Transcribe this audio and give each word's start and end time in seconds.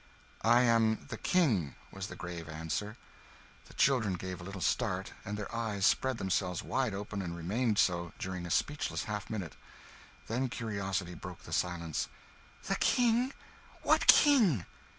"I 0.41 0.61
am 0.63 1.05
the 1.09 1.17
King," 1.19 1.75
was 1.91 2.07
the 2.07 2.15
grave 2.15 2.49
answer. 2.49 2.97
The 3.65 3.75
children 3.75 4.15
gave 4.15 4.41
a 4.41 4.43
little 4.43 4.59
start, 4.59 5.13
and 5.23 5.37
their 5.37 5.53
eyes 5.53 5.85
spread 5.85 6.17
themselves 6.17 6.63
wide 6.63 6.95
open 6.95 7.21
and 7.21 7.37
remained 7.37 7.77
so 7.77 8.11
during 8.17 8.47
a 8.47 8.49
speechless 8.49 9.03
half 9.03 9.29
minute. 9.29 9.55
Then 10.25 10.49
curiosity 10.49 11.13
broke 11.13 11.43
the 11.43 11.53
silence 11.53 12.09
"The 12.63 12.77
King? 12.77 13.31
What 13.83 14.07
King?" 14.07 14.65